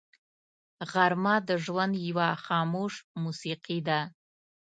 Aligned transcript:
غرمه 0.91 1.35
د 1.47 1.49
ژوند 1.65 1.93
یوه 2.07 2.29
خاموش 2.45 2.93
موسیقي 3.23 3.79
ده 3.87 3.99